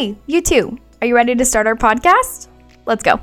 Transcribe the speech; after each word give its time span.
Hey, 0.00 0.16
you 0.26 0.40
too. 0.40 0.78
Are 1.02 1.06
you 1.06 1.14
ready 1.14 1.34
to 1.34 1.44
start 1.44 1.66
our 1.66 1.76
podcast? 1.76 2.48
Let's 2.86 3.02
go. 3.02 3.20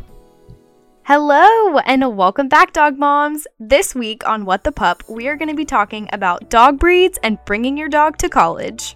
Hello, 1.05 1.79
and 1.79 2.15
welcome 2.15 2.49
back, 2.49 2.71
dog 2.71 2.99
moms. 2.99 3.47
This 3.59 3.95
week 3.95 4.27
on 4.27 4.45
What 4.45 4.63
the 4.63 4.71
Pup, 4.71 5.01
we 5.09 5.27
are 5.27 5.35
going 5.35 5.49
to 5.49 5.55
be 5.55 5.65
talking 5.65 6.07
about 6.13 6.51
dog 6.51 6.77
breeds 6.77 7.17
and 7.23 7.39
bringing 7.47 7.77
your 7.77 7.89
dog 7.89 8.19
to 8.19 8.29
college. 8.29 8.95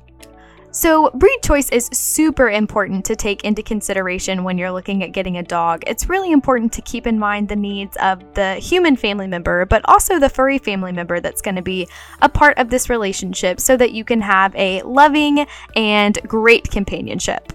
So, 0.69 1.09
breed 1.15 1.39
choice 1.43 1.69
is 1.69 1.89
super 1.91 2.51
important 2.51 3.03
to 3.05 3.15
take 3.15 3.43
into 3.43 3.63
consideration 3.63 4.43
when 4.43 4.59
you're 4.59 4.71
looking 4.71 5.03
at 5.03 5.11
getting 5.11 5.37
a 5.37 5.43
dog. 5.43 5.83
It's 5.87 6.07
really 6.07 6.31
important 6.31 6.71
to 6.73 6.83
keep 6.83 7.07
in 7.07 7.17
mind 7.17 7.49
the 7.49 7.55
needs 7.55 7.97
of 7.97 8.21
the 8.35 8.55
human 8.57 8.95
family 8.95 9.27
member, 9.27 9.65
but 9.65 9.81
also 9.85 10.19
the 10.19 10.29
furry 10.29 10.59
family 10.59 10.91
member 10.91 11.19
that's 11.19 11.41
going 11.41 11.55
to 11.55 11.63
be 11.63 11.87
a 12.21 12.29
part 12.29 12.59
of 12.59 12.69
this 12.69 12.91
relationship 12.91 13.59
so 13.59 13.75
that 13.75 13.91
you 13.91 14.05
can 14.05 14.21
have 14.21 14.55
a 14.55 14.83
loving 14.83 15.47
and 15.75 16.19
great 16.27 16.69
companionship. 16.69 17.51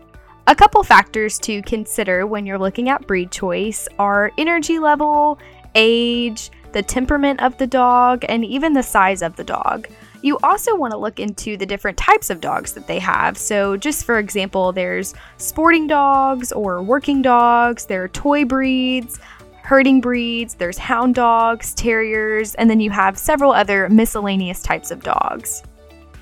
A 0.48 0.54
couple 0.54 0.84
factors 0.84 1.40
to 1.40 1.60
consider 1.62 2.24
when 2.24 2.46
you're 2.46 2.56
looking 2.56 2.88
at 2.88 3.04
breed 3.08 3.32
choice 3.32 3.88
are 3.98 4.30
energy 4.38 4.78
level, 4.78 5.40
age, 5.74 6.52
the 6.70 6.82
temperament 6.82 7.42
of 7.42 7.58
the 7.58 7.66
dog, 7.66 8.24
and 8.28 8.44
even 8.44 8.72
the 8.72 8.82
size 8.82 9.22
of 9.22 9.34
the 9.34 9.42
dog. 9.42 9.88
You 10.22 10.38
also 10.44 10.76
want 10.76 10.92
to 10.92 10.98
look 10.98 11.18
into 11.18 11.56
the 11.56 11.66
different 11.66 11.98
types 11.98 12.30
of 12.30 12.40
dogs 12.40 12.74
that 12.74 12.86
they 12.86 13.00
have. 13.00 13.36
So, 13.36 13.76
just 13.76 14.04
for 14.04 14.20
example, 14.20 14.70
there's 14.70 15.14
sporting 15.38 15.88
dogs 15.88 16.52
or 16.52 16.80
working 16.80 17.22
dogs, 17.22 17.86
there 17.86 18.04
are 18.04 18.08
toy 18.08 18.44
breeds, 18.44 19.18
herding 19.64 20.00
breeds, 20.00 20.54
there's 20.54 20.78
hound 20.78 21.16
dogs, 21.16 21.74
terriers, 21.74 22.54
and 22.54 22.70
then 22.70 22.78
you 22.78 22.90
have 22.90 23.18
several 23.18 23.50
other 23.50 23.88
miscellaneous 23.88 24.62
types 24.62 24.92
of 24.92 25.02
dogs. 25.02 25.64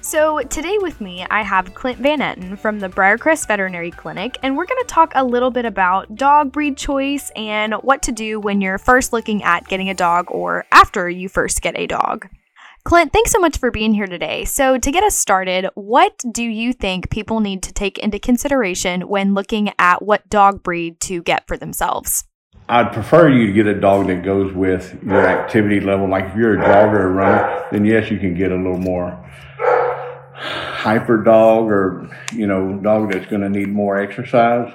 So, 0.05 0.41
today 0.41 0.77
with 0.83 1.01
me, 1.01 1.27
I 1.31 1.41
have 1.41 1.73
Clint 1.73 1.99
Van 1.99 2.19
Etten 2.19 2.59
from 2.59 2.79
the 2.79 2.91
Briarcrest 2.91 3.49
Veterinary 3.49 3.91
Clinic, 3.91 4.37
and 4.43 4.55
we're 4.55 4.67
going 4.67 4.83
to 4.83 4.87
talk 4.87 5.13
a 5.15 5.25
little 5.25 5.51
bit 5.51 5.65
about 5.65 6.15
dog 6.15 6.53
breed 6.53 6.77
choice 6.77 7.33
and 7.35 7.73
what 7.77 8.03
to 8.03 8.13
do 8.13 8.39
when 8.39 8.61
you're 8.61 8.77
first 8.77 9.15
looking 9.15 9.43
at 9.43 9.67
getting 9.67 9.89
a 9.89 9.95
dog 9.95 10.27
or 10.29 10.67
after 10.71 11.09
you 11.09 11.31
first 11.31 11.63
get 11.63 11.75
a 11.79 11.87
dog. 11.87 12.29
Clint, 12.85 13.15
thanks 13.15 13.33
so 13.33 13.39
much 13.39 13.57
for 13.57 13.71
being 13.71 13.95
here 13.95 14.07
today. 14.07 14.45
So, 14.45 14.77
to 14.77 14.93
get 14.93 15.03
us 15.03 15.17
started, 15.17 15.71
what 15.75 16.23
do 16.31 16.43
you 16.43 16.75
think 16.75 17.09
people 17.09 17.41
need 17.41 17.63
to 17.63 17.73
take 17.73 17.97
into 17.97 18.19
consideration 18.19 19.09
when 19.09 19.33
looking 19.33 19.73
at 19.79 20.03
what 20.03 20.29
dog 20.29 20.63
breed 20.63 21.01
to 21.01 21.23
get 21.23 21.49
for 21.49 21.57
themselves? 21.57 22.25
I'd 22.69 22.93
prefer 22.93 23.31
you 23.31 23.47
to 23.47 23.53
get 23.55 23.67
a 23.67 23.81
dog 23.81 24.09
that 24.09 24.23
goes 24.23 24.53
with 24.53 25.03
your 25.03 25.27
activity 25.27 25.81
level. 25.81 26.11
Like 26.11 26.27
if 26.27 26.37
you're 26.37 26.61
a 26.61 26.63
jogger 26.63 27.01
or 27.01 27.13
runner, 27.13 27.67
then 27.73 27.87
yes, 27.87 28.11
you 28.11 28.19
can 28.19 28.35
get 28.35 28.53
a 28.53 28.57
little 28.57 28.79
more 28.79 29.19
hyper 30.35 31.23
dog 31.23 31.71
or, 31.71 32.09
you 32.33 32.47
know, 32.47 32.79
dog 32.83 33.13
that's 33.13 33.27
going 33.27 33.43
to 33.43 33.49
need 33.49 33.69
more 33.69 33.97
exercise. 33.97 34.73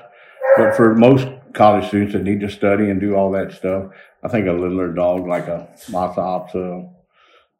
But 0.57 0.75
for 0.75 0.95
most 0.95 1.27
college 1.53 1.87
students 1.87 2.13
that 2.13 2.23
need 2.23 2.39
to 2.41 2.49
study 2.49 2.89
and 2.89 2.99
do 2.99 3.15
all 3.15 3.31
that 3.31 3.51
stuff, 3.51 3.91
I 4.23 4.27
think 4.27 4.47
a 4.47 4.53
littler 4.53 4.93
dog 4.93 5.27
like 5.27 5.47
a 5.47 5.69
Lhasa 5.89 6.21
Apso 6.21 6.93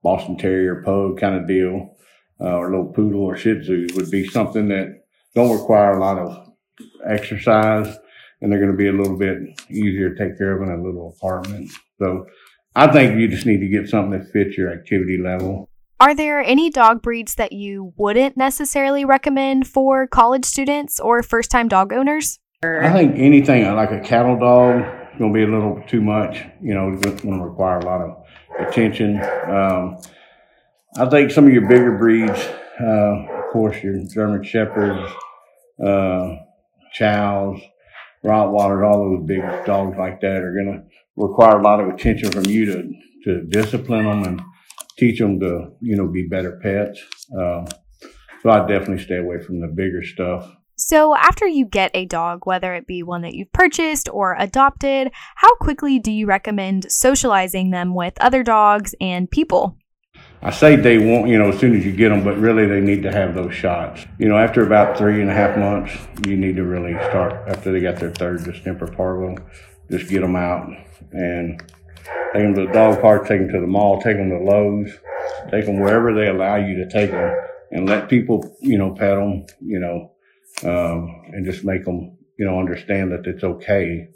Boston 0.01 0.37
Terrier, 0.37 0.81
Pug 0.83 1.19
kind 1.19 1.35
of 1.35 1.47
deal, 1.47 1.95
uh, 2.39 2.55
or 2.55 2.67
a 2.67 2.77
little 2.77 2.93
poodle 2.93 3.21
or 3.21 3.37
Shih 3.37 3.59
Tzu 3.59 3.87
would 3.95 4.09
be 4.09 4.27
something 4.27 4.69
that 4.69 5.03
don't 5.35 5.57
require 5.57 5.97
a 5.97 5.99
lot 5.99 6.17
of 6.17 6.49
exercise, 7.05 7.97
and 8.41 8.51
they're 8.51 8.59
going 8.59 8.71
to 8.71 8.77
be 8.77 8.87
a 8.87 8.93
little 8.93 9.17
bit 9.17 9.37
easier 9.69 10.09
to 10.09 10.15
take 10.15 10.37
care 10.37 10.55
of 10.55 10.67
in 10.67 10.73
a 10.73 10.81
little 10.81 11.15
apartment. 11.17 11.69
So 11.99 12.25
I 12.75 12.87
think 12.87 13.19
you 13.19 13.27
just 13.27 13.45
need 13.45 13.59
to 13.59 13.67
get 13.67 13.89
something 13.89 14.17
that 14.17 14.31
fits 14.31 14.57
your 14.57 14.71
activity 14.71 15.17
level. 15.17 15.68
Are 16.01 16.15
there 16.15 16.39
any 16.39 16.69
dog 16.69 17.01
breeds 17.01 17.35
that 17.35 17.51
you 17.51 17.93
wouldn't 17.97 18.37
necessarily 18.37 19.03
recommend 19.03 19.67
for 19.67 20.07
college 20.07 20.45
students 20.45 20.97
or 20.97 21.21
first 21.21 21.51
time 21.51 21.67
dog 21.67 21.91
owners? 21.91 22.39
I 22.63 22.89
think 22.93 23.15
anything 23.17 23.65
like 23.75 23.91
a 23.91 23.99
cattle 23.99 24.39
dog 24.39 24.79
is 24.79 25.19
going 25.19 25.33
to 25.33 25.37
be 25.37 25.43
a 25.43 25.53
little 25.53 25.83
too 25.87 25.99
much. 25.99 26.41
You 26.61 26.73
know, 26.73 26.93
it's 26.93 27.21
going 27.21 27.39
to 27.39 27.43
require 27.43 27.79
a 27.79 27.85
lot 27.85 27.99
of 27.99 28.15
attention. 28.65 29.17
Um, 29.49 29.97
I 30.95 31.09
think 31.09 31.31
some 31.31 31.47
of 31.47 31.51
your 31.51 31.67
bigger 31.67 31.97
breeds, 31.97 32.47
uh, 32.79 32.85
of 32.85 33.51
course, 33.51 33.83
your 33.83 34.01
German 34.05 34.43
Shepherds, 34.43 35.11
uh, 35.85 36.37
Chows, 36.93 37.59
Rottweilers, 38.23 38.87
all 38.87 39.17
those 39.17 39.27
big 39.27 39.41
dogs 39.65 39.97
like 39.97 40.21
that 40.21 40.43
are 40.43 40.53
going 40.53 40.77
to 40.77 40.83
require 41.17 41.59
a 41.59 41.61
lot 41.61 41.81
of 41.81 41.89
attention 41.89 42.31
from 42.31 42.45
you 42.45 42.65
to, 42.67 42.93
to 43.25 43.41
discipline 43.47 44.05
them 44.05 44.23
and 44.23 44.41
teach 44.99 45.19
them 45.19 45.39
to, 45.39 45.71
you 45.81 45.95
know, 45.95 46.07
be 46.07 46.27
better 46.27 46.59
pets. 46.61 47.01
Uh, 47.37 47.65
so 48.41 48.49
I 48.49 48.59
definitely 48.59 49.03
stay 49.03 49.17
away 49.17 49.39
from 49.41 49.59
the 49.61 49.67
bigger 49.67 50.03
stuff. 50.03 50.51
So, 50.81 51.13
after 51.13 51.45
you 51.45 51.65
get 51.65 51.91
a 51.93 52.05
dog, 52.05 52.45
whether 52.45 52.73
it 52.73 52.87
be 52.87 53.03
one 53.03 53.21
that 53.23 53.33
you've 53.33 53.51
purchased 53.51 54.07
or 54.13 54.37
adopted, 54.39 55.11
how 55.35 55.53
quickly 55.55 55.99
do 55.99 56.09
you 56.09 56.25
recommend 56.25 56.89
socializing 56.89 57.71
them 57.71 57.93
with 57.93 58.13
other 58.21 58.43
dogs 58.43 58.95
and 59.01 59.29
people? 59.29 59.75
I 60.41 60.51
say 60.51 60.77
they 60.77 60.97
won't, 60.97 61.27
you 61.27 61.37
know, 61.37 61.49
as 61.49 61.59
soon 61.59 61.75
as 61.75 61.85
you 61.85 61.91
get 61.91 62.09
them, 62.09 62.23
but 62.23 62.37
really 62.37 62.65
they 62.65 62.79
need 62.79 63.03
to 63.03 63.11
have 63.11 63.35
those 63.35 63.53
shots. 63.53 64.05
You 64.19 64.29
know, 64.29 64.37
after 64.37 64.65
about 64.65 64.97
three 64.97 65.21
and 65.21 65.29
a 65.29 65.33
half 65.33 65.57
months, 65.57 65.97
you 66.25 66.37
need 66.37 66.55
to 66.55 66.63
really 66.63 66.93
start, 67.09 67.49
after 67.49 67.73
they 67.73 67.81
got 67.81 67.97
their 67.97 68.11
third 68.11 68.45
distemper 68.45 68.87
parvo, 68.87 69.35
just 69.91 70.09
get 70.09 70.21
them 70.21 70.37
out 70.37 70.69
and 71.11 71.61
take 72.33 72.43
them 72.43 72.55
to 72.55 72.65
the 72.67 72.73
dog 72.73 73.01
park, 73.01 73.27
take 73.27 73.39
them 73.39 73.49
to 73.49 73.59
the 73.59 73.67
mall, 73.67 74.01
take 74.01 74.17
them 74.17 74.29
to 74.29 74.37
Lowe's, 74.37 74.91
take 75.51 75.65
them 75.65 75.79
wherever 75.79 76.13
they 76.13 76.27
allow 76.27 76.55
you 76.55 76.75
to 76.75 76.89
take 76.89 77.11
them 77.11 77.35
and 77.71 77.87
let 77.87 78.09
people, 78.09 78.55
you 78.61 78.77
know, 78.77 78.93
pet 78.93 79.15
them, 79.15 79.45
you 79.61 79.79
know, 79.79 80.11
um, 80.63 81.21
and 81.33 81.45
just 81.45 81.63
make 81.63 81.85
them, 81.85 82.17
you 82.37 82.45
know, 82.45 82.59
understand 82.59 83.11
that 83.11 83.25
it's 83.25 83.43
okay. 83.43 84.07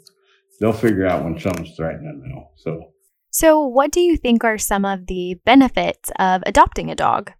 They'll 0.60 0.72
figure 0.72 1.06
out 1.06 1.24
when 1.24 1.38
something's 1.38 1.76
threatening 1.76 2.20
them. 2.20 2.44
So, 2.56 2.92
so 3.30 3.60
what 3.60 3.90
do 3.90 4.00
you 4.00 4.16
think 4.16 4.44
are 4.44 4.58
some 4.58 4.84
of 4.84 5.06
the 5.06 5.34
benefits 5.44 6.10
of 6.18 6.42
adopting 6.46 6.90
a 6.90 6.94
dog? 6.94 7.32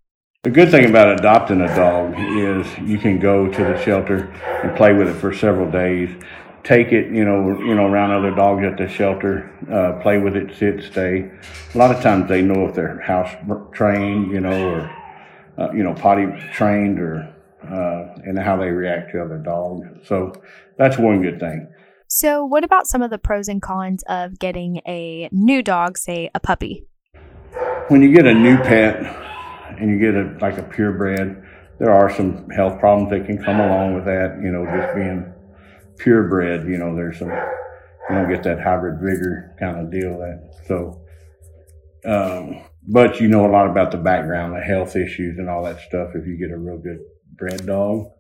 The 0.43 0.51
good 0.51 0.71
thing 0.71 0.85
about 0.85 1.19
adopting 1.19 1.63
a 1.63 1.75
dog 1.75 2.15
is 2.19 2.67
you 2.87 2.99
can 2.99 3.19
go 3.19 3.49
to 3.49 3.65
the 3.65 3.83
shelter 3.83 4.31
and 4.63 4.77
play 4.77 4.93
with 4.93 5.09
it 5.09 5.15
for 5.15 5.33
several 5.33 5.71
days. 5.71 6.11
Take 6.65 6.93
it, 6.93 7.13
you 7.13 7.25
know, 7.25 7.59
you 7.61 7.75
know, 7.75 7.87
around 7.87 8.13
other 8.13 8.35
dogs 8.35 8.65
at 8.65 8.79
the 8.79 8.89
shelter, 8.89 9.51
uh, 9.71 10.01
play 10.03 10.19
with 10.19 10.35
it, 10.35 10.57
sit, 10.57 10.83
stay. 10.83 11.31
A 11.75 11.79
lot 11.79 11.95
of 11.95 12.03
times 12.03 12.29
they 12.29 12.41
know 12.41 12.67
if 12.67 12.75
they're 12.75 12.99
house 13.01 13.31
trained, 13.73 14.33
you 14.33 14.41
know, 14.41 14.71
or 14.71 14.91
uh, 15.59 15.71
you 15.73 15.85
know, 15.85 15.95
potty 15.95 16.27
trained 16.53 16.99
or 16.99 17.35
uh, 17.71 18.15
and 18.25 18.39
how 18.39 18.57
they 18.57 18.71
react 18.71 19.13
to 19.13 19.23
other 19.23 19.39
dogs. 19.39 19.87
So 20.07 20.33
that's 20.79 20.99
one 20.99 21.23
good 21.23 21.39
thing. 21.39 21.69
So, 22.09 22.45
what 22.45 22.65
about 22.65 22.87
some 22.87 23.03
of 23.03 23.11
the 23.11 23.19
pros 23.19 23.49
and 23.49 23.61
cons 23.61 24.05
of 24.09 24.39
getting 24.39 24.81
a 24.87 25.29
new 25.33 25.63
dog, 25.63 25.99
say 25.99 26.31
a 26.35 26.41
puppy? 26.41 26.87
When 27.89 28.03
you 28.03 28.15
get 28.15 28.27
a 28.27 28.35
new 28.35 28.57
pet 28.59 28.97
and 29.81 29.91
you 29.91 29.99
get 29.99 30.15
a 30.15 30.37
like 30.41 30.59
a 30.59 30.63
purebred, 30.63 31.45
there 31.79 31.93
are 31.93 32.15
some 32.15 32.49
health 32.51 32.79
problems 32.79 33.11
that 33.11 33.27
can 33.27 33.43
come 33.43 33.59
along 33.59 33.95
with 33.95 34.05
that. 34.05 34.39
You 34.41 34.53
know, 34.53 34.65
just 34.65 34.95
being 34.95 35.34
purebred, 35.99 36.69
you 36.69 36.79
know, 36.79 36.95
there's 36.95 37.19
some 37.19 37.31
you 37.31 38.17
don't 38.17 38.29
get 38.29 38.43
that 38.43 38.61
hybrid 38.61 39.01
vigor 39.01 39.57
kind 39.59 39.79
of 39.81 39.91
deal. 39.91 40.19
That 40.19 40.51
so, 40.67 41.01
um, 42.05 42.63
but 42.87 43.21
you 43.21 43.29
know 43.29 43.47
a 43.47 43.51
lot 43.51 43.69
about 43.69 43.91
the 43.91 43.99
background, 43.99 44.55
the 44.55 44.61
health 44.61 44.97
issues, 44.97 45.39
and 45.39 45.49
all 45.49 45.65
that 45.65 45.81
stuff. 45.81 46.11
If 46.15 46.27
you 46.27 46.37
get 46.37 46.55
a 46.55 46.59
real 46.59 46.79
good 46.79 47.01
bred 47.37 47.67
dog. 47.67 48.11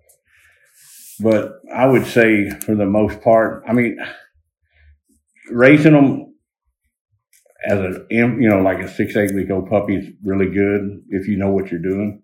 But 1.20 1.60
I 1.72 1.86
would 1.86 2.06
say 2.06 2.50
for 2.50 2.74
the 2.74 2.86
most 2.86 3.20
part, 3.20 3.62
I 3.68 3.72
mean, 3.72 3.96
raising 5.50 5.92
them 5.92 6.34
as 7.68 7.78
a, 7.78 8.06
you 8.10 8.48
know, 8.48 8.62
like 8.62 8.80
a 8.80 8.88
six, 8.88 9.16
eight 9.16 9.32
week 9.32 9.50
old 9.50 9.70
puppy 9.70 9.96
is 9.96 10.06
really 10.24 10.50
good 10.50 11.02
if 11.10 11.28
you 11.28 11.36
know 11.36 11.50
what 11.50 11.70
you're 11.70 11.80
doing. 11.80 12.23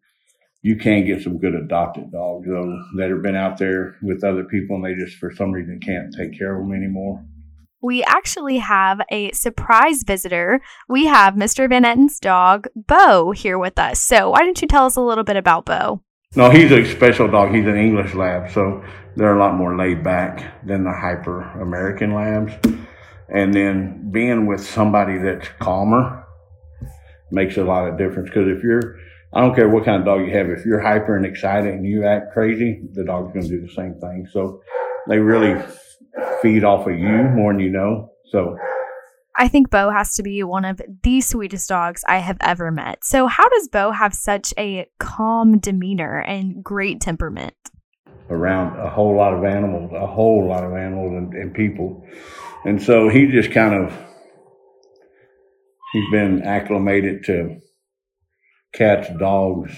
You 0.63 0.77
can 0.77 1.07
get 1.07 1.23
some 1.23 1.39
good 1.39 1.55
adopted 1.55 2.13
dogs 2.13 2.47
though 2.47 2.83
that 2.97 3.11
have 3.11 3.23
been 3.23 3.37
out 3.37 3.59
there 3.59 3.97
with 4.03 4.23
other 4.23 4.45
people 4.45 4.77
and 4.77 4.85
they 4.85 4.95
just 4.95 5.17
for 5.17 5.35
some 5.35 5.53
reason 5.53 5.81
can't 5.81 6.15
take 6.15 6.39
care 6.39 6.55
of 6.55 6.63
them 6.63 6.75
anymore. 6.75 7.25
We 7.83 8.05
actually 8.05 8.59
have 8.59 9.01
a 9.11 9.33
surprise 9.33 10.03
visitor. 10.07 10.61
We 10.87 11.07
have 11.07 11.35
Mr. 11.35 11.67
Van 11.67 11.87
Etten's 11.87 12.21
dog, 12.21 12.67
Bo, 12.77 13.31
here 13.31 13.59
with 13.59 13.79
us. 13.79 14.03
So, 14.03 14.31
why 14.31 14.41
don't 14.41 14.61
you 14.61 14.69
tell 14.69 14.85
us 14.85 14.97
a 14.97 15.01
little 15.01 15.25
bit 15.25 15.37
about 15.37 15.65
Bo? 15.65 16.03
No, 16.37 16.51
he's 16.51 16.71
a 16.71 16.85
special 16.85 17.27
dog. 17.27 17.55
He's 17.55 17.67
an 17.67 17.77
English 17.77 18.15
lab, 18.15 18.51
so 18.51 18.85
they're 19.17 19.35
a 19.35 19.39
lot 19.39 19.57
more 19.57 19.77
laid 19.77 20.05
back 20.05 20.65
than 20.67 20.85
the 20.85 20.93
hyper 20.93 21.41
American 21.61 22.15
labs. 22.15 22.53
And 23.29 23.55
then 23.55 24.11
being 24.13 24.47
with 24.47 24.65
somebody 24.65 25.19
that's 25.19 25.49
calmer 25.59 26.25
makes 27.31 27.57
a 27.57 27.65
lot 27.65 27.89
of 27.89 27.97
difference. 27.97 28.29
Because 28.29 28.47
if 28.47 28.63
you're, 28.63 28.97
I 29.33 29.41
don't 29.41 29.55
care 29.55 29.69
what 29.69 29.85
kind 29.85 30.01
of 30.01 30.05
dog 30.05 30.27
you 30.27 30.33
have, 30.37 30.49
if 30.51 30.65
you're 30.65 30.81
hyper 30.81 31.17
and 31.17 31.25
excited 31.25 31.73
and 31.73 31.87
you 31.87 32.05
act 32.05 32.33
crazy, 32.33 32.83
the 32.93 33.05
dog's 33.05 33.33
going 33.33 33.47
to 33.47 33.49
do 33.49 33.61
the 33.61 33.73
same 33.73 33.95
thing. 34.01 34.27
So 34.33 34.61
they 35.09 35.19
really 35.19 35.61
feed 36.43 36.65
off 36.65 36.87
of 36.87 36.99
you 36.99 37.09
more 37.09 37.53
than 37.53 37.61
you 37.61 37.71
know. 37.71 38.11
So 38.31 38.57
I 39.37 39.47
think 39.49 39.71
Bo 39.71 39.91
has 39.91 40.15
to 40.17 40.23
be 40.23 40.43
one 40.43 40.65
of 40.65 40.81
the 41.03 41.21
sweetest 41.21 41.69
dogs 41.69 42.05
I 42.09 42.19
have 42.19 42.39
ever 42.41 42.71
met. 42.71 43.05
So, 43.05 43.27
how 43.27 43.49
does 43.49 43.69
Bo 43.69 43.93
have 43.93 44.13
such 44.13 44.53
a 44.59 44.87
calm 44.99 45.59
demeanor 45.59 46.19
and 46.19 46.63
great 46.63 47.01
temperament? 47.01 47.55
around 48.31 48.79
a 48.79 48.89
whole 48.89 49.17
lot 49.17 49.35
of 49.35 49.45
animals, 49.45 49.91
a 49.93 50.07
whole 50.07 50.49
lot 50.49 50.65
of 50.65 50.73
animals 50.73 51.13
and, 51.13 51.35
and 51.35 51.53
people. 51.53 52.07
And 52.65 52.81
so 52.81 53.09
he 53.09 53.27
just 53.27 53.51
kind 53.51 53.75
of, 53.75 53.93
he's 55.93 56.11
been 56.11 56.43
acclimated 56.43 57.25
to 57.25 57.61
cats, 58.73 59.09
dogs, 59.19 59.73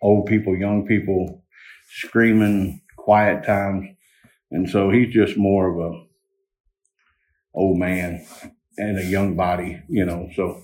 old 0.00 0.26
people, 0.26 0.56
young 0.56 0.86
people, 0.86 1.42
screaming, 1.90 2.80
quiet 2.96 3.44
times. 3.44 3.86
And 4.50 4.68
so 4.68 4.90
he's 4.90 5.12
just 5.12 5.36
more 5.36 5.68
of 5.68 5.92
a 5.92 6.04
old 7.54 7.78
man 7.78 8.24
and 8.76 8.98
a 8.98 9.04
young 9.04 9.36
body, 9.36 9.82
you 9.88 10.04
know. 10.04 10.28
So 10.34 10.62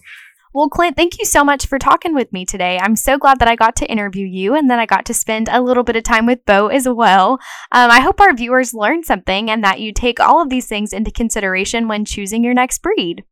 well, 0.52 0.68
Clint, 0.68 0.96
thank 0.96 1.20
you 1.20 1.24
so 1.24 1.44
much 1.44 1.66
for 1.66 1.78
talking 1.78 2.12
with 2.12 2.32
me 2.32 2.44
today. 2.44 2.76
I'm 2.82 2.96
so 2.96 3.18
glad 3.18 3.38
that 3.38 3.46
I 3.46 3.54
got 3.54 3.76
to 3.76 3.90
interview 3.90 4.26
you 4.26 4.56
and 4.56 4.68
then 4.68 4.80
I 4.80 4.86
got 4.86 5.04
to 5.06 5.14
spend 5.14 5.48
a 5.48 5.62
little 5.62 5.84
bit 5.84 5.94
of 5.94 6.02
time 6.02 6.26
with 6.26 6.44
Bo 6.44 6.66
as 6.66 6.88
well. 6.88 7.34
Um, 7.70 7.88
I 7.88 8.00
hope 8.00 8.20
our 8.20 8.34
viewers 8.34 8.74
learned 8.74 9.04
something 9.04 9.48
and 9.48 9.62
that 9.62 9.78
you 9.78 9.92
take 9.92 10.18
all 10.18 10.42
of 10.42 10.48
these 10.48 10.66
things 10.66 10.92
into 10.92 11.12
consideration 11.12 11.86
when 11.86 12.04
choosing 12.04 12.42
your 12.42 12.54
next 12.54 12.82
breed. 12.82 13.24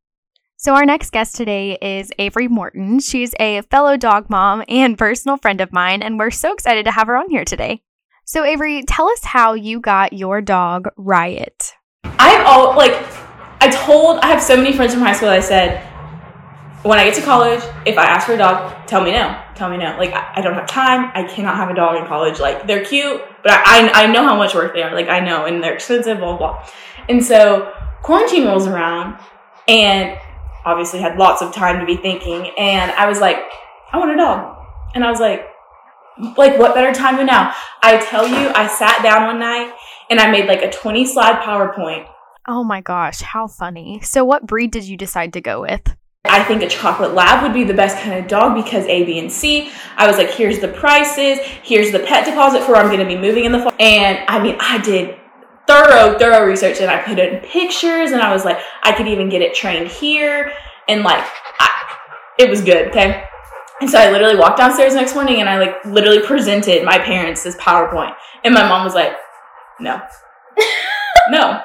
So, 0.60 0.74
our 0.74 0.84
next 0.84 1.12
guest 1.12 1.36
today 1.36 1.78
is 1.80 2.10
Avery 2.18 2.48
Morton. 2.48 2.98
She's 2.98 3.32
a 3.38 3.60
fellow 3.70 3.96
dog 3.96 4.28
mom 4.28 4.64
and 4.66 4.98
personal 4.98 5.36
friend 5.36 5.60
of 5.60 5.72
mine, 5.72 6.02
and 6.02 6.18
we're 6.18 6.32
so 6.32 6.52
excited 6.52 6.84
to 6.86 6.90
have 6.90 7.06
her 7.06 7.16
on 7.16 7.30
here 7.30 7.44
today. 7.44 7.84
So, 8.24 8.42
Avery, 8.42 8.82
tell 8.82 9.08
us 9.08 9.22
how 9.22 9.52
you 9.52 9.78
got 9.78 10.14
your 10.14 10.40
dog 10.40 10.88
Riot. 10.96 11.74
I've 12.02 12.44
all 12.44 12.76
like 12.76 12.90
I 13.60 13.70
told 13.70 14.18
I 14.18 14.26
have 14.26 14.42
so 14.42 14.56
many 14.56 14.72
friends 14.72 14.92
from 14.92 15.04
high 15.04 15.12
school. 15.12 15.28
I 15.28 15.38
said 15.38 15.80
when 16.82 16.98
I 16.98 17.04
get 17.04 17.14
to 17.14 17.22
college, 17.22 17.62
if 17.86 17.96
I 17.96 18.06
ask 18.06 18.26
for 18.26 18.32
a 18.32 18.36
dog, 18.36 18.84
tell 18.88 19.04
me 19.04 19.12
no. 19.12 19.40
Tell 19.54 19.70
me 19.70 19.76
no. 19.76 19.96
Like 19.96 20.12
I, 20.12 20.32
I 20.34 20.40
don't 20.40 20.54
have 20.54 20.66
time. 20.66 21.12
I 21.14 21.22
cannot 21.22 21.54
have 21.54 21.70
a 21.70 21.74
dog 21.74 22.02
in 22.02 22.08
college. 22.08 22.40
Like 22.40 22.66
they're 22.66 22.84
cute, 22.84 23.22
but 23.44 23.52
I, 23.52 23.86
I, 23.86 24.02
I 24.02 24.06
know 24.08 24.24
how 24.24 24.36
much 24.36 24.56
work 24.56 24.74
they 24.74 24.82
are. 24.82 24.92
Like 24.92 25.08
I 25.08 25.20
know, 25.20 25.44
and 25.44 25.62
they're 25.62 25.74
expensive. 25.74 26.18
Blah 26.18 26.36
blah. 26.36 26.54
blah. 26.54 26.68
And 27.08 27.24
so 27.24 27.72
quarantine 28.02 28.44
rolls 28.44 28.66
around, 28.66 29.20
and 29.68 30.18
obviously 30.68 31.00
had 31.00 31.16
lots 31.16 31.42
of 31.42 31.52
time 31.52 31.80
to 31.80 31.86
be 31.86 31.96
thinking. 31.96 32.50
And 32.58 32.90
I 32.92 33.08
was 33.08 33.20
like, 33.20 33.38
I 33.92 33.98
want 33.98 34.10
a 34.10 34.16
dog. 34.16 34.56
And 34.94 35.02
I 35.02 35.10
was 35.10 35.20
like, 35.20 35.46
like 36.36 36.58
what 36.58 36.74
better 36.74 36.92
time 36.92 37.16
than 37.16 37.26
now? 37.26 37.54
I 37.82 37.98
tell 37.98 38.26
you, 38.26 38.50
I 38.54 38.66
sat 38.66 39.02
down 39.02 39.26
one 39.26 39.38
night 39.38 39.72
and 40.10 40.20
I 40.20 40.30
made 40.30 40.46
like 40.46 40.62
a 40.62 40.70
20 40.70 41.06
slide 41.06 41.42
PowerPoint. 41.42 42.06
Oh 42.46 42.64
my 42.64 42.80
gosh, 42.80 43.20
how 43.20 43.46
funny. 43.46 44.00
So 44.02 44.24
what 44.24 44.46
breed 44.46 44.70
did 44.70 44.84
you 44.84 44.96
decide 44.96 45.32
to 45.34 45.40
go 45.40 45.60
with? 45.62 45.96
I 46.24 46.42
think 46.44 46.62
a 46.62 46.68
chocolate 46.68 47.14
lab 47.14 47.42
would 47.42 47.54
be 47.54 47.64
the 47.64 47.74
best 47.74 47.98
kind 47.98 48.18
of 48.18 48.28
dog 48.28 48.62
because 48.62 48.84
A, 48.86 49.04
B, 49.04 49.18
and 49.18 49.32
C. 49.32 49.70
I 49.96 50.06
was 50.06 50.18
like, 50.18 50.30
here's 50.30 50.58
the 50.58 50.68
prices, 50.68 51.38
here's 51.62 51.92
the 51.92 52.00
pet 52.00 52.24
deposit 52.24 52.62
for 52.62 52.72
where 52.72 52.82
I'm 52.82 52.88
going 52.88 53.00
to 53.00 53.06
be 53.06 53.16
moving 53.16 53.44
in 53.44 53.52
the 53.52 53.60
fall. 53.60 53.74
And 53.78 54.18
I 54.28 54.42
mean, 54.42 54.56
I 54.60 54.78
did 54.78 55.17
thorough, 55.68 56.18
thorough 56.18 56.46
research 56.46 56.80
and 56.80 56.90
I 56.90 57.02
put 57.02 57.18
in 57.18 57.40
pictures 57.40 58.10
and 58.10 58.22
I 58.22 58.32
was 58.32 58.44
like, 58.44 58.58
I 58.82 58.92
could 58.92 59.06
even 59.06 59.28
get 59.28 59.42
it 59.42 59.54
trained 59.54 59.88
here. 59.88 60.50
And 60.88 61.02
like, 61.02 61.22
I, 61.60 61.96
it 62.38 62.48
was 62.48 62.62
good, 62.62 62.88
okay? 62.88 63.24
And 63.80 63.88
so 63.88 63.98
I 63.98 64.10
literally 64.10 64.36
walked 64.36 64.56
downstairs 64.56 64.94
next 64.94 65.14
morning 65.14 65.40
and 65.40 65.48
I 65.48 65.58
like 65.58 65.84
literally 65.84 66.20
presented 66.20 66.84
my 66.84 66.98
parents 66.98 67.44
this 67.44 67.54
PowerPoint. 67.56 68.14
And 68.44 68.54
my 68.54 68.66
mom 68.66 68.84
was 68.84 68.94
like, 68.94 69.12
no, 69.78 70.00
no. 71.28 71.60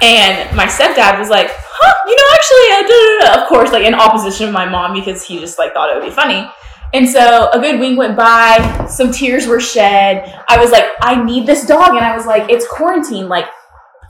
And 0.00 0.56
my 0.56 0.66
stepdad 0.66 1.18
was 1.18 1.28
like, 1.28 1.48
huh, 1.50 1.94
you 2.06 2.16
know, 2.16 2.28
actually, 2.34 3.28
uh, 3.28 3.42
of 3.42 3.48
course, 3.48 3.72
like 3.72 3.84
in 3.84 3.94
opposition 3.94 4.46
of 4.46 4.52
my 4.52 4.64
mom 4.64 4.94
because 4.94 5.22
he 5.22 5.40
just 5.40 5.58
like 5.58 5.74
thought 5.74 5.90
it 5.90 6.00
would 6.00 6.06
be 6.08 6.14
funny. 6.14 6.48
And 6.94 7.08
so 7.08 7.50
a 7.50 7.58
good 7.58 7.80
week 7.80 7.98
went 7.98 8.16
by, 8.16 8.86
some 8.88 9.10
tears 9.10 9.48
were 9.48 9.58
shed. 9.58 10.42
I 10.48 10.58
was 10.58 10.70
like, 10.70 10.84
I 11.00 11.22
need 11.22 11.44
this 11.44 11.66
dog. 11.66 11.88
And 11.88 11.98
I 11.98 12.16
was 12.16 12.24
like, 12.24 12.48
it's 12.48 12.66
quarantine. 12.68 13.28
Like 13.28 13.46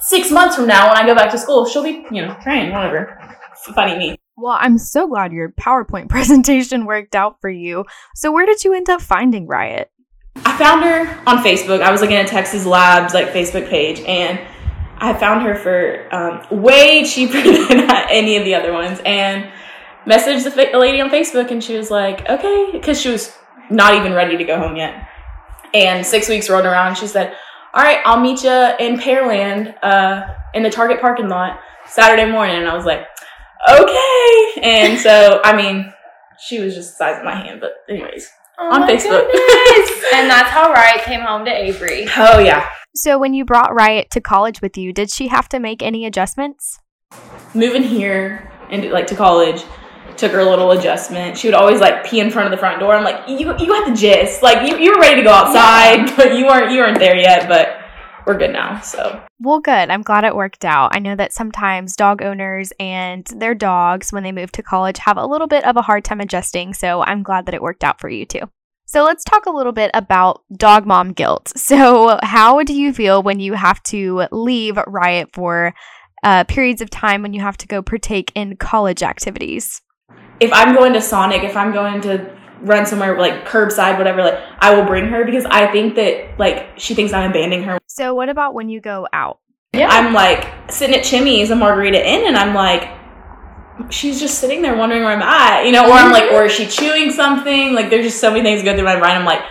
six 0.01 0.31
months 0.31 0.55
from 0.55 0.67
now, 0.67 0.89
when 0.89 0.99
I 0.99 1.07
go 1.07 1.15
back 1.15 1.31
to 1.31 1.39
school, 1.39 1.65
she'll 1.65 1.83
be, 1.83 2.05
you 2.11 2.21
know, 2.21 2.37
trained, 2.43 2.73
whatever. 2.73 3.19
Funny 3.75 3.97
me. 3.97 4.19
Well, 4.37 4.59
I'm 4.61 4.77
so 4.77 5.09
glad 5.09 5.33
your 5.33 5.49
PowerPoint 5.49 6.09
presentation 6.11 6.85
worked 6.85 7.15
out 7.15 7.41
for 7.41 7.49
you. 7.49 7.87
So, 8.15 8.31
where 8.31 8.45
did 8.45 8.63
you 8.65 8.75
end 8.75 8.91
up 8.91 9.01
finding 9.01 9.47
Riot? 9.47 9.91
I 10.45 10.59
found 10.59 10.85
her 10.85 11.23
on 11.27 11.43
Facebook. 11.43 11.81
I 11.81 11.91
was 11.91 12.03
looking 12.03 12.17
at 12.17 12.27
Texas 12.27 12.67
Labs 12.67 13.15
like 13.15 13.29
Facebook 13.29 13.69
page, 13.71 14.01
and 14.01 14.39
I 14.99 15.15
found 15.15 15.43
her 15.47 15.55
for 15.55 16.15
um, 16.15 16.63
way 16.63 17.05
cheaper 17.05 17.41
than 17.43 17.89
any 18.11 18.37
of 18.37 18.45
the 18.45 18.55
other 18.55 18.73
ones, 18.73 19.01
and 19.07 19.51
messaged 20.06 20.45
the 20.45 20.79
lady 20.79 21.01
on 21.01 21.11
Facebook, 21.11 21.51
and 21.51 21.62
she 21.62 21.77
was 21.77 21.91
like, 21.91 22.29
"Okay," 22.29 22.71
because 22.73 23.01
she 23.01 23.11
was 23.11 23.33
not 23.71 23.95
even 23.95 24.12
ready 24.12 24.37
to 24.37 24.45
go 24.45 24.59
home 24.59 24.77
yet. 24.77 25.09
And 25.73 26.06
six 26.06 26.29
weeks 26.29 26.49
rolled 26.49 26.67
around, 26.67 26.97
she 26.97 27.06
said, 27.06 27.37
"All 27.73 27.83
right, 27.83 28.01
I'll 28.05 28.21
meet 28.21 28.43
you 28.43 28.51
in 28.51 28.99
Pearland 28.99 29.75
uh, 29.83 30.27
in 30.55 30.62
the 30.62 30.71
Target 30.71 31.01
parking 31.01 31.29
lot 31.29 31.61
Saturday 31.87 32.31
morning." 32.31 32.56
And 32.56 32.69
I 32.69 32.75
was 32.75 32.85
like, 32.85 33.06
"Okay." 33.69 34.61
And 34.62 34.99
so, 34.99 35.41
I 35.45 35.56
mean, 35.56 35.93
she 36.39 36.61
was 36.61 36.75
just 36.75 36.93
the 36.93 36.97
size 36.97 37.19
of 37.19 37.25
my 37.25 37.35
hand, 37.35 37.61
but 37.61 37.73
anyways, 37.89 38.31
oh 38.59 38.73
on 38.73 38.89
Facebook. 38.89 39.25
and 40.15 40.31
that's 40.31 40.50
how 40.50 40.73
Riot 40.73 41.03
came 41.05 41.21
home 41.21 41.45
to 41.45 41.50
Avery. 41.50 42.07
Oh 42.17 42.39
yeah. 42.39 42.69
So 42.95 43.19
when 43.19 43.35
you 43.35 43.45
brought 43.45 43.75
Riot 43.75 44.09
to 44.12 44.21
college 44.21 44.61
with 44.62 44.77
you, 44.77 44.93
did 44.93 45.11
she 45.11 45.27
have 45.29 45.49
to 45.49 45.59
make 45.59 45.83
any 45.83 46.07
adjustments? 46.07 46.79
Moving 47.53 47.83
here 47.83 48.53
and 48.71 48.89
like 48.91 49.07
to 49.09 49.17
college 49.17 49.65
took 50.16 50.32
her 50.32 50.40
a 50.40 50.44
little 50.44 50.72
adjustment. 50.72 51.37
She 51.37 51.49
would 51.49 51.55
always 51.55 51.81
like 51.81 52.05
pee 52.05 52.20
in 52.20 52.31
front 52.31 52.46
of 52.46 52.50
the 52.50 52.58
front 52.58 52.81
door. 52.81 52.94
I'm 52.94 53.05
like, 53.05 53.28
you 53.28 53.38
you 53.38 53.66
got 53.66 53.88
the 53.88 53.94
gist. 53.94 54.43
Like 54.43 54.69
you, 54.69 54.78
you 54.78 54.93
were 54.93 55.00
ready 55.00 55.16
to 55.16 55.22
go 55.22 55.32
outside, 55.32 56.08
yeah. 56.08 56.16
but 56.16 56.37
you 56.37 56.46
weren't 56.46 56.72
you 56.72 56.78
weren't 56.78 56.99
there 56.99 57.16
yet, 57.16 57.49
but 57.49 57.81
we're 58.26 58.38
good 58.38 58.52
now. 58.52 58.81
So 58.81 59.22
well, 59.40 59.61
good. 59.61 59.90
I'm 59.90 60.02
glad 60.02 60.25
it 60.25 60.34
worked 60.34 60.64
out. 60.64 60.94
I 60.94 60.99
know 60.99 61.16
that 61.16 61.32
sometimes 61.32 61.96
dog 61.96 62.22
owners 62.22 62.72
and 62.81 63.26
their 63.37 63.55
dogs, 63.55 64.12
when 64.12 64.22
they 64.22 64.32
move 64.32 64.52
to 64.52 64.62
college, 64.62 64.99
have 64.99 65.19
a 65.19 65.26
little 65.26 65.46
bit 65.46 65.64
of 65.64 65.76
a 65.76 65.82
hard 65.82 66.05
time 66.05 66.20
adjusting. 66.20 66.75
So 66.75 67.02
I'm 67.02 67.22
glad 67.22 67.46
that 67.46 67.55
it 67.55 67.62
worked 67.62 67.84
out 67.84 68.00
for 68.00 68.08
you 68.08 68.25
too. 68.25 68.49
So 68.87 69.02
let's 69.02 69.25
talk 69.25 69.46
a 69.46 69.50
little 69.50 69.72
bit 69.72 69.90
about 69.94 70.43
dog 70.56 70.87
mom 70.87 71.12
guilt. 71.12 71.52
So, 71.64 72.19
how 72.22 72.62
do 72.62 72.75
you 72.75 72.93
feel 72.93 73.22
when 73.22 73.40
you 73.40 73.55
have 73.55 73.82
to 73.84 74.26
leave 74.31 74.76
Riot 74.87 75.31
for 75.32 75.75
uh, 76.22 76.44
periods 76.44 76.82
of 76.82 76.90
time 76.90 77.22
when 77.22 77.32
you 77.32 77.40
have 77.40 77.56
to 77.56 77.66
go 77.66 77.81
partake 77.81 78.31
in 78.34 78.56
college 78.56 79.02
activities? 79.02 79.81
If 80.41 80.53
I'm 80.53 80.75
going 80.75 80.93
to 80.95 81.01
Sonic, 81.01 81.43
if 81.43 81.57
I'm 81.57 81.73
going 81.73 82.01
to 82.03 82.35
run 82.61 82.87
somewhere 82.87 83.19
like 83.19 83.47
curbside, 83.47 83.99
whatever, 83.99 84.23
like 84.23 84.38
I 84.59 84.75
will 84.75 84.85
bring 84.85 85.07
her 85.07 85.25
because 85.25 85.45
I 85.45 85.71
think 85.71 85.95
that 85.97 86.38
like 86.38 86.79
she 86.79 86.95
thinks 86.95 87.12
I'm 87.12 87.31
abandoning 87.31 87.62
her. 87.64 87.79
So, 87.87 88.14
what 88.14 88.29
about 88.29 88.55
when 88.55 88.69
you 88.69 88.81
go 88.81 89.07
out? 89.12 89.38
Yeah. 89.73 89.88
I'm 89.88 90.12
like 90.12 90.71
sitting 90.71 90.95
at 90.97 91.05
Chimy's 91.05 91.50
and 91.50 91.61
Margarita 91.61 91.99
Inn, 91.99 92.26
and 92.26 92.37
I'm 92.37 92.55
like, 92.55 92.88
she's 93.91 94.21
just 94.21 94.38
sitting 94.38 94.62
there 94.62 94.76
wondering 94.76 95.03
where 95.03 95.12
I'm 95.12 95.23
at, 95.23 95.67
you 95.67 95.73
know, 95.73 95.87
or 95.88 95.93
I'm 95.93 96.12
like, 96.12 96.33
or 96.33 96.45
is 96.45 96.53
she 96.53 96.67
chewing 96.67 97.11
something? 97.11 97.75
Like, 97.75 97.91
there's 97.91 98.07
just 98.07 98.21
so 98.21 98.31
many 98.31 98.43
things 98.43 98.62
go 98.62 98.75
through 98.75 98.85
my 98.85 98.99
mind. 98.99 99.19
I'm 99.19 99.25
like, 99.25 99.43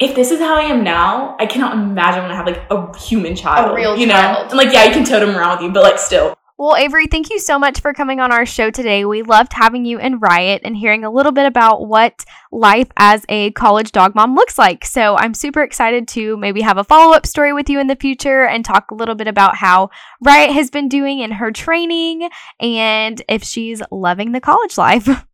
if 0.00 0.14
this 0.14 0.30
is 0.30 0.40
how 0.40 0.56
I 0.56 0.62
am 0.62 0.82
now, 0.82 1.36
I 1.38 1.46
cannot 1.46 1.74
imagine 1.74 2.22
when 2.22 2.32
I 2.32 2.34
have 2.34 2.46
like 2.46 2.62
a 2.70 2.98
human 2.98 3.36
child, 3.36 3.70
a 3.70 3.74
real 3.74 3.96
you 3.96 4.06
child. 4.06 4.46
know, 4.46 4.48
and 4.48 4.56
like 4.56 4.72
yeah, 4.72 4.84
you 4.84 4.92
can 4.92 5.04
tote 5.04 5.20
them 5.20 5.36
around 5.36 5.58
with 5.58 5.66
you, 5.66 5.72
but 5.72 5.82
like 5.82 5.98
still. 5.98 6.36
Well, 6.62 6.76
Avery, 6.76 7.08
thank 7.08 7.28
you 7.28 7.40
so 7.40 7.58
much 7.58 7.80
for 7.80 7.92
coming 7.92 8.20
on 8.20 8.30
our 8.30 8.46
show 8.46 8.70
today. 8.70 9.04
We 9.04 9.22
loved 9.22 9.52
having 9.52 9.84
you 9.84 9.98
in 9.98 10.20
Riot 10.20 10.62
and 10.64 10.76
hearing 10.76 11.02
a 11.02 11.10
little 11.10 11.32
bit 11.32 11.44
about 11.44 11.88
what 11.88 12.24
life 12.52 12.86
as 12.96 13.26
a 13.28 13.50
college 13.50 13.90
dog 13.90 14.14
mom 14.14 14.36
looks 14.36 14.56
like. 14.58 14.84
So 14.84 15.16
I'm 15.16 15.34
super 15.34 15.64
excited 15.64 16.06
to 16.06 16.36
maybe 16.36 16.60
have 16.60 16.78
a 16.78 16.84
follow 16.84 17.16
up 17.16 17.26
story 17.26 17.52
with 17.52 17.68
you 17.68 17.80
in 17.80 17.88
the 17.88 17.96
future 17.96 18.44
and 18.44 18.64
talk 18.64 18.92
a 18.92 18.94
little 18.94 19.16
bit 19.16 19.26
about 19.26 19.56
how 19.56 19.90
Riot 20.20 20.52
has 20.52 20.70
been 20.70 20.88
doing 20.88 21.18
in 21.18 21.32
her 21.32 21.50
training 21.50 22.28
and 22.60 23.20
if 23.28 23.42
she's 23.42 23.82
loving 23.90 24.30
the 24.30 24.40
college 24.40 24.78
life. 24.78 25.26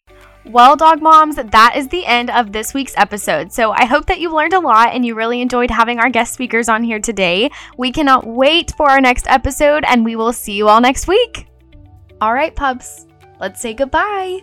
Well, 0.48 0.76
dog 0.76 1.02
moms, 1.02 1.36
that 1.36 1.74
is 1.76 1.88
the 1.88 2.06
end 2.06 2.30
of 2.30 2.52
this 2.52 2.72
week's 2.72 2.94
episode. 2.96 3.52
So 3.52 3.70
I 3.70 3.84
hope 3.84 4.06
that 4.06 4.18
you 4.18 4.34
learned 4.34 4.54
a 4.54 4.60
lot 4.60 4.94
and 4.94 5.04
you 5.04 5.14
really 5.14 5.42
enjoyed 5.42 5.70
having 5.70 5.98
our 5.98 6.08
guest 6.08 6.32
speakers 6.32 6.70
on 6.70 6.82
here 6.82 7.00
today. 7.00 7.50
We 7.76 7.92
cannot 7.92 8.26
wait 8.26 8.72
for 8.74 8.88
our 8.88 9.00
next 9.00 9.26
episode 9.28 9.84
and 9.86 10.06
we 10.06 10.16
will 10.16 10.32
see 10.32 10.54
you 10.54 10.68
all 10.68 10.80
next 10.80 11.06
week. 11.06 11.48
All 12.22 12.32
right, 12.32 12.56
pups, 12.56 13.06
let's 13.38 13.60
say 13.60 13.74
goodbye. 13.74 14.40